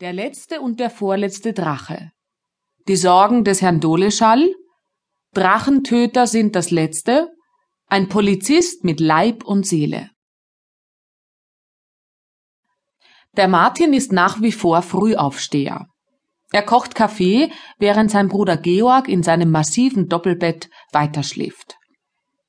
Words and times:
Der 0.00 0.12
letzte 0.12 0.60
und 0.60 0.80
der 0.80 0.90
vorletzte 0.90 1.52
Drache. 1.52 2.10
Die 2.88 2.96
Sorgen 2.96 3.44
des 3.44 3.62
Herrn 3.62 3.78
Doleschall. 3.78 4.52
Drachentöter 5.34 6.26
sind 6.26 6.56
das 6.56 6.72
letzte. 6.72 7.28
Ein 7.86 8.08
Polizist 8.08 8.82
mit 8.82 8.98
Leib 8.98 9.44
und 9.44 9.68
Seele. 9.68 10.10
Der 13.36 13.46
Martin 13.46 13.92
ist 13.92 14.10
nach 14.10 14.42
wie 14.42 14.50
vor 14.50 14.82
Frühaufsteher. 14.82 15.86
Er 16.50 16.62
kocht 16.62 16.96
Kaffee, 16.96 17.52
während 17.78 18.10
sein 18.10 18.26
Bruder 18.26 18.56
Georg 18.56 19.06
in 19.06 19.22
seinem 19.22 19.52
massiven 19.52 20.08
Doppelbett 20.08 20.70
weiterschläft. 20.90 21.76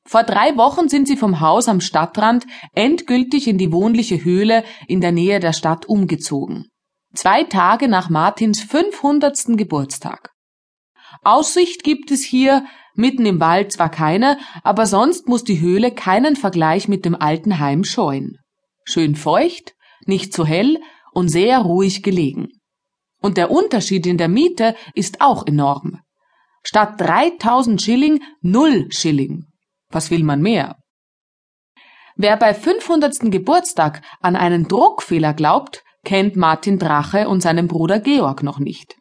Vor 0.04 0.24
drei 0.24 0.58
Wochen 0.58 0.90
sind 0.90 1.08
sie 1.08 1.16
vom 1.16 1.42
Haus 1.42 1.68
am 1.68 1.80
Stadtrand 1.80 2.48
endgültig 2.74 3.48
in 3.48 3.60
die 3.60 3.72
wohnliche 3.72 4.24
Höhle 4.24 4.64
in 4.88 5.00
der 5.00 5.12
Nähe 5.12 5.40
der 5.40 5.54
Stadt 5.54 5.86
umgezogen 5.86 6.72
zwei 7.16 7.44
Tage 7.44 7.88
nach 7.88 8.10
Martins 8.10 8.62
500. 8.62 9.58
Geburtstag. 9.58 10.32
Aussicht 11.24 11.84
gibt 11.84 12.12
es 12.12 12.24
hier 12.24 12.66
mitten 12.94 13.26
im 13.26 13.40
Wald 13.40 13.72
zwar 13.72 13.90
keine, 13.90 14.38
aber 14.64 14.86
sonst 14.86 15.28
muss 15.28 15.44
die 15.44 15.60
Höhle 15.60 15.92
keinen 15.92 16.36
Vergleich 16.36 16.88
mit 16.88 17.06
dem 17.06 17.16
alten 17.16 17.60
Heim 17.60 17.84
scheuen. 17.84 18.38
Schön 18.84 19.16
feucht, 19.16 19.74
nicht 20.06 20.34
zu 20.34 20.46
hell 20.46 20.80
und 21.12 21.30
sehr 21.30 21.60
ruhig 21.60 22.04
gelegen. 22.04 22.50
Und 23.22 23.38
der 23.38 23.52
Unterschied 23.52 24.06
in 24.06 24.18
der 24.18 24.28
Miete 24.28 24.76
ist 24.94 25.22
auch 25.22 25.48
enorm. 25.48 26.02
Statt 26.64 27.00
3000 27.00 27.82
Schilling 27.82 28.22
null 28.42 28.92
Schilling. 28.92 29.46
Was 29.90 30.12
will 30.12 30.24
man 30.24 30.42
mehr? 30.42 30.78
Wer 32.16 32.38
bei 32.38 32.54
500. 32.54 33.32
Geburtstag 33.32 34.02
an 34.22 34.36
einen 34.36 34.68
Druckfehler 34.68 35.34
glaubt, 35.34 35.84
kennt 36.06 36.38
Martin 36.38 36.80
Drache 36.80 37.28
und 37.28 37.42
seinen 37.42 37.68
Bruder 37.68 38.00
Georg 38.00 38.44
noch 38.44 38.60
nicht. 38.60 38.96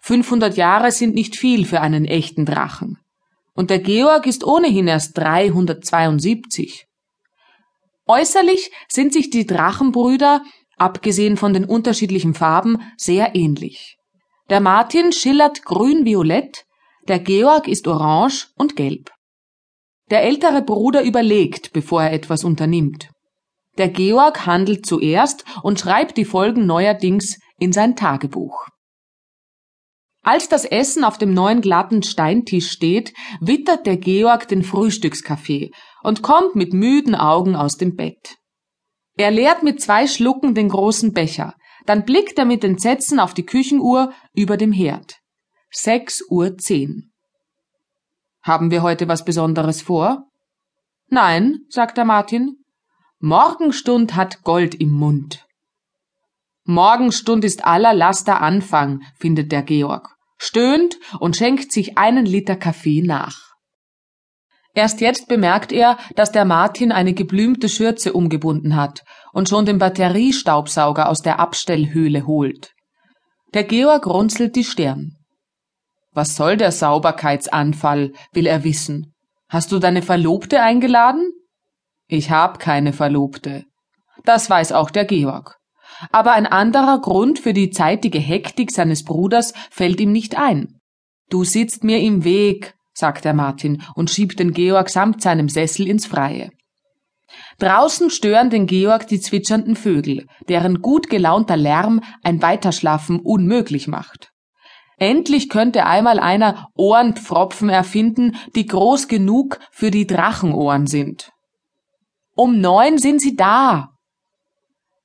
500 0.00 0.56
Jahre 0.56 0.90
sind 0.90 1.14
nicht 1.14 1.36
viel 1.36 1.66
für 1.66 1.80
einen 1.80 2.04
echten 2.06 2.46
Drachen. 2.46 2.98
Und 3.54 3.68
der 3.68 3.80
Georg 3.80 4.26
ist 4.26 4.44
ohnehin 4.44 4.88
erst 4.88 5.18
372. 5.18 6.86
Äußerlich 8.06 8.70
sind 8.88 9.12
sich 9.12 9.30
die 9.30 9.46
Drachenbrüder, 9.46 10.42
abgesehen 10.78 11.36
von 11.36 11.52
den 11.52 11.64
unterschiedlichen 11.64 12.34
Farben, 12.34 12.80
sehr 12.96 13.34
ähnlich. 13.34 13.98
Der 14.50 14.60
Martin 14.60 15.12
schillert 15.12 15.64
grün-violett, 15.64 16.64
der 17.08 17.18
Georg 17.18 17.68
ist 17.68 17.86
orange 17.86 18.48
und 18.56 18.76
gelb. 18.76 19.10
Der 20.10 20.22
ältere 20.22 20.62
Bruder 20.62 21.02
überlegt, 21.02 21.72
bevor 21.72 22.02
er 22.02 22.12
etwas 22.12 22.44
unternimmt. 22.44 23.11
Der 23.78 23.88
Georg 23.88 24.46
handelt 24.46 24.84
zuerst 24.86 25.44
und 25.62 25.80
schreibt 25.80 26.16
die 26.16 26.24
Folgen 26.24 26.66
neuerdings 26.66 27.38
in 27.58 27.72
sein 27.72 27.96
Tagebuch. 27.96 28.66
Als 30.24 30.48
das 30.48 30.64
Essen 30.64 31.02
auf 31.02 31.18
dem 31.18 31.34
neuen 31.34 31.60
glatten 31.62 32.02
Steintisch 32.02 32.70
steht, 32.70 33.12
wittert 33.40 33.86
der 33.86 33.96
Georg 33.96 34.46
den 34.46 34.62
Frühstückskaffee 34.62 35.72
und 36.02 36.22
kommt 36.22 36.54
mit 36.54 36.72
müden 36.72 37.16
Augen 37.16 37.56
aus 37.56 37.76
dem 37.76 37.96
Bett. 37.96 38.36
Er 39.16 39.30
leert 39.30 39.62
mit 39.62 39.80
zwei 39.80 40.06
Schlucken 40.06 40.54
den 40.54 40.68
großen 40.68 41.12
Becher, 41.12 41.54
dann 41.86 42.04
blickt 42.04 42.38
er 42.38 42.44
mit 42.44 42.62
Entsetzen 42.62 43.18
auf 43.18 43.34
die 43.34 43.44
Küchenuhr 43.44 44.12
über 44.32 44.56
dem 44.56 44.70
Herd. 44.70 45.16
Sechs 45.70 46.22
Uhr 46.28 46.56
zehn. 46.56 47.10
Haben 48.42 48.70
wir 48.70 48.82
heute 48.82 49.08
was 49.08 49.24
Besonderes 49.24 49.82
vor? 49.82 50.28
Nein, 51.08 51.60
sagt 51.68 51.96
der 51.96 52.04
Martin, 52.04 52.61
Morgenstund 53.24 54.16
hat 54.16 54.42
Gold 54.42 54.74
im 54.74 54.90
Mund. 54.90 55.46
Morgenstund 56.64 57.44
ist 57.44 57.64
aller 57.64 57.94
Laster 57.94 58.42
Anfang, 58.42 59.02
findet 59.16 59.52
der 59.52 59.62
Georg, 59.62 60.08
stöhnt 60.38 60.98
und 61.20 61.36
schenkt 61.36 61.70
sich 61.70 61.96
einen 61.96 62.26
Liter 62.26 62.56
Kaffee 62.56 63.00
nach. 63.00 63.52
Erst 64.74 65.00
jetzt 65.00 65.28
bemerkt 65.28 65.70
er, 65.70 65.98
dass 66.16 66.32
der 66.32 66.44
Martin 66.44 66.90
eine 66.90 67.14
geblümte 67.14 67.68
Schürze 67.68 68.12
umgebunden 68.12 68.74
hat 68.74 69.04
und 69.32 69.48
schon 69.48 69.66
den 69.66 69.78
Batteriestaubsauger 69.78 71.08
aus 71.08 71.22
der 71.22 71.38
Abstellhöhle 71.38 72.26
holt. 72.26 72.72
Der 73.54 73.62
Georg 73.62 74.04
runzelt 74.08 74.56
die 74.56 74.64
Stirn. 74.64 75.16
Was 76.10 76.34
soll 76.34 76.56
der 76.56 76.72
Sauberkeitsanfall, 76.72 78.14
will 78.32 78.48
er 78.48 78.64
wissen. 78.64 79.14
Hast 79.48 79.70
du 79.70 79.78
deine 79.78 80.02
Verlobte 80.02 80.60
eingeladen? 80.60 81.30
Ich 82.14 82.30
hab 82.30 82.58
keine 82.58 82.92
Verlobte. 82.92 83.64
Das 84.26 84.50
weiß 84.50 84.72
auch 84.72 84.90
der 84.90 85.06
Georg. 85.06 85.56
Aber 86.10 86.32
ein 86.32 86.44
anderer 86.44 87.00
Grund 87.00 87.38
für 87.38 87.54
die 87.54 87.70
zeitige 87.70 88.18
Hektik 88.18 88.70
seines 88.70 89.02
Bruders 89.02 89.54
fällt 89.70 89.98
ihm 89.98 90.12
nicht 90.12 90.36
ein. 90.36 90.78
Du 91.30 91.42
sitzt 91.44 91.84
mir 91.84 92.00
im 92.00 92.22
Weg, 92.22 92.74
sagt 92.92 93.24
der 93.24 93.32
Martin 93.32 93.82
und 93.94 94.10
schiebt 94.10 94.40
den 94.40 94.52
Georg 94.52 94.90
samt 94.90 95.22
seinem 95.22 95.48
Sessel 95.48 95.88
ins 95.88 96.04
Freie. 96.04 96.50
Draußen 97.58 98.10
stören 98.10 98.50
den 98.50 98.66
Georg 98.66 99.06
die 99.06 99.18
zwitschernden 99.18 99.74
Vögel, 99.74 100.26
deren 100.50 100.82
gut 100.82 101.08
gelaunter 101.08 101.56
Lärm 101.56 102.02
ein 102.22 102.42
Weiterschlafen 102.42 103.20
unmöglich 103.20 103.88
macht. 103.88 104.32
Endlich 104.98 105.48
könnte 105.48 105.86
einmal 105.86 106.20
einer 106.20 106.68
Ohrenpfropfen 106.74 107.70
erfinden, 107.70 108.36
die 108.54 108.66
groß 108.66 109.08
genug 109.08 109.60
für 109.70 109.90
die 109.90 110.06
Drachenohren 110.06 110.86
sind. 110.86 111.32
Um 112.34 112.60
neun 112.60 112.98
sind 112.98 113.20
sie 113.20 113.36
da. 113.36 113.90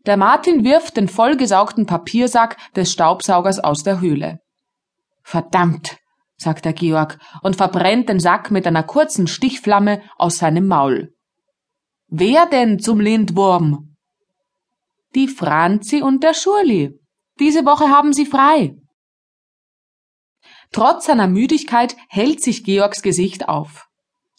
Der 0.06 0.18
Martin 0.18 0.64
wirft 0.64 0.96
den 0.96 1.10
vollgesaugten 1.10 1.86
Papiersack 1.86 2.58
des 2.74 2.92
Staubsaugers 2.92 3.60
aus 3.60 3.84
der 3.84 4.00
Höhle. 4.00 4.40
Verdammt, 5.24 5.98
sagt 6.38 6.64
der 6.64 6.72
Georg 6.72 7.20
und 7.42 7.58
verbrennt 7.58 8.08
den 8.08 8.22
Sack 8.22 8.50
mit 8.50 8.66
einer 8.66 8.84
kurzen 8.84 9.28
Stichflamme 9.28 10.02
aus 10.18 10.38
seinem 10.38 10.68
Maul. 10.68 11.14
Wer 12.08 12.46
denn 12.46 12.80
zum 12.80 13.02
Lindwurm? 13.02 13.98
Die 15.14 15.28
Franzi 15.28 16.02
und 16.02 16.24
der 16.24 16.34
Schurli. 16.34 16.98
Diese 17.40 17.66
Woche 17.66 17.90
haben 17.90 18.14
sie 18.14 18.26
frei. 18.26 18.78
Trotz 20.72 21.06
seiner 21.06 21.28
Müdigkeit 21.28 21.98
hält 22.08 22.42
sich 22.42 22.64
Georgs 22.64 23.02
Gesicht 23.02 23.50
auf. 23.50 23.88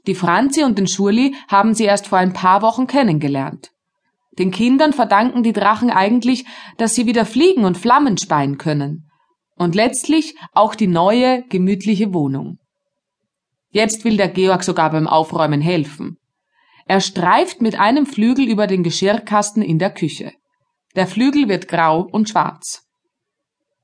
Die 0.08 0.14
Franzi 0.14 0.64
und 0.64 0.78
den 0.78 0.88
Schurli 0.88 1.34
haben 1.48 1.74
sie 1.74 1.84
erst 1.84 2.06
vor 2.06 2.16
ein 2.16 2.32
paar 2.32 2.62
Wochen 2.62 2.86
kennengelernt. 2.86 3.72
Den 4.38 4.50
Kindern 4.50 4.94
verdanken 4.94 5.42
die 5.42 5.52
Drachen 5.52 5.90
eigentlich, 5.90 6.46
dass 6.78 6.94
sie 6.94 7.04
wieder 7.04 7.26
fliegen 7.26 7.66
und 7.66 7.76
Flammen 7.76 8.16
speien 8.16 8.56
können. 8.56 9.10
Und 9.54 9.74
letztlich 9.74 10.34
auch 10.54 10.74
die 10.74 10.86
neue, 10.86 11.44
gemütliche 11.50 12.14
Wohnung. 12.14 12.58
Jetzt 13.70 14.06
will 14.06 14.16
der 14.16 14.28
Georg 14.28 14.64
sogar 14.64 14.90
beim 14.90 15.06
Aufräumen 15.06 15.60
helfen. 15.60 16.16
Er 16.86 17.02
streift 17.02 17.60
mit 17.60 17.78
einem 17.78 18.06
Flügel 18.06 18.48
über 18.48 18.66
den 18.66 18.82
Geschirrkasten 18.82 19.62
in 19.62 19.78
der 19.78 19.90
Küche. 19.90 20.32
Der 20.96 21.06
Flügel 21.06 21.50
wird 21.50 21.68
grau 21.68 22.00
und 22.00 22.30
schwarz. 22.30 22.88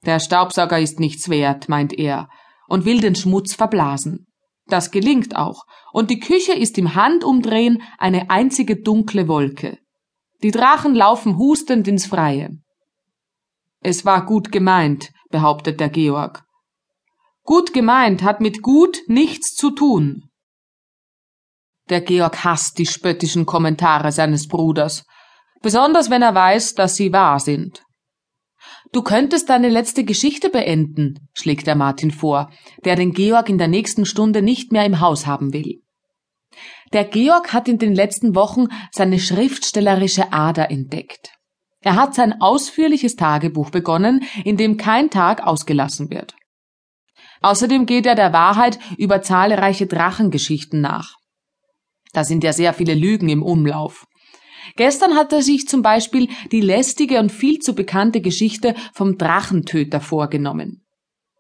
Der 0.06 0.20
Staubsauger 0.20 0.80
ist 0.80 1.00
nichts 1.00 1.28
wert, 1.28 1.68
meint 1.68 1.92
er, 1.92 2.30
und 2.66 2.86
will 2.86 3.02
den 3.02 3.14
Schmutz 3.14 3.54
verblasen. 3.54 4.26
Das 4.66 4.90
gelingt 4.90 5.36
auch, 5.36 5.64
und 5.92 6.10
die 6.10 6.20
Küche 6.20 6.52
ist 6.52 6.78
im 6.78 6.94
Handumdrehen 6.94 7.82
eine 7.98 8.30
einzige 8.30 8.76
dunkle 8.80 9.28
Wolke. 9.28 9.78
Die 10.42 10.50
Drachen 10.50 10.94
laufen 10.94 11.36
hustend 11.38 11.86
ins 11.86 12.06
Freie. 12.06 12.50
Es 13.80 14.04
war 14.04 14.24
gut 14.24 14.50
gemeint, 14.50 15.12
behauptet 15.30 15.80
der 15.80 15.90
Georg. 15.90 16.44
Gut 17.42 17.74
gemeint 17.74 18.22
hat 18.22 18.40
mit 18.40 18.62
gut 18.62 19.02
nichts 19.06 19.54
zu 19.54 19.70
tun. 19.70 20.30
Der 21.90 22.00
Georg 22.00 22.44
hasst 22.44 22.78
die 22.78 22.86
spöttischen 22.86 23.44
Kommentare 23.44 24.10
seines 24.10 24.48
Bruders, 24.48 25.04
besonders 25.60 26.08
wenn 26.08 26.22
er 26.22 26.34
weiß, 26.34 26.74
dass 26.74 26.96
sie 26.96 27.12
wahr 27.12 27.40
sind. 27.40 27.83
Du 28.94 29.02
könntest 29.02 29.50
deine 29.50 29.70
letzte 29.70 30.04
Geschichte 30.04 30.50
beenden, 30.50 31.28
schlägt 31.34 31.66
der 31.66 31.74
Martin 31.74 32.12
vor, 32.12 32.52
der 32.84 32.94
den 32.94 33.10
Georg 33.10 33.48
in 33.48 33.58
der 33.58 33.66
nächsten 33.66 34.06
Stunde 34.06 34.40
nicht 34.40 34.70
mehr 34.70 34.86
im 34.86 35.00
Haus 35.00 35.26
haben 35.26 35.52
will. 35.52 35.82
Der 36.92 37.04
Georg 37.04 37.52
hat 37.52 37.66
in 37.66 37.78
den 37.78 37.92
letzten 37.92 38.36
Wochen 38.36 38.68
seine 38.92 39.18
schriftstellerische 39.18 40.32
Ader 40.32 40.70
entdeckt. 40.70 41.32
Er 41.80 41.96
hat 41.96 42.14
sein 42.14 42.40
ausführliches 42.40 43.16
Tagebuch 43.16 43.70
begonnen, 43.70 44.22
in 44.44 44.56
dem 44.56 44.76
kein 44.76 45.10
Tag 45.10 45.44
ausgelassen 45.44 46.10
wird. 46.10 46.36
Außerdem 47.40 47.86
geht 47.86 48.06
er 48.06 48.14
der 48.14 48.32
Wahrheit 48.32 48.78
über 48.96 49.22
zahlreiche 49.22 49.88
Drachengeschichten 49.88 50.80
nach. 50.80 51.16
Da 52.12 52.22
sind 52.22 52.44
ja 52.44 52.52
sehr 52.52 52.72
viele 52.72 52.94
Lügen 52.94 53.28
im 53.28 53.42
Umlauf. 53.42 54.06
Gestern 54.76 55.14
hat 55.14 55.32
er 55.32 55.42
sich 55.42 55.68
zum 55.68 55.82
Beispiel 55.82 56.28
die 56.52 56.60
lästige 56.60 57.18
und 57.20 57.30
viel 57.30 57.58
zu 57.58 57.74
bekannte 57.74 58.20
Geschichte 58.20 58.74
vom 58.92 59.18
Drachentöter 59.18 60.00
vorgenommen. 60.00 60.84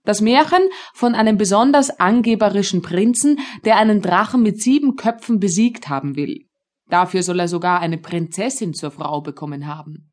Das 0.04 0.20
Märchen 0.20 0.62
von 0.92 1.14
einem 1.14 1.38
besonders 1.38 1.98
angeberischen 1.98 2.82
Prinzen, 2.82 3.40
der 3.64 3.78
einen 3.78 4.02
Drachen 4.02 4.42
mit 4.42 4.60
sieben 4.60 4.96
Köpfen 4.96 5.40
besiegt 5.40 5.88
haben 5.88 6.14
will. 6.14 6.46
Dafür 6.88 7.22
soll 7.22 7.40
er 7.40 7.48
sogar 7.48 7.80
eine 7.80 7.96
Prinzessin 7.96 8.74
zur 8.74 8.90
Frau 8.90 9.22
bekommen 9.22 9.66
haben. 9.66 10.12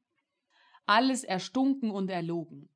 Alles 0.86 1.24
erstunken 1.24 1.92
und 1.92 2.10
erlogen. 2.10 2.71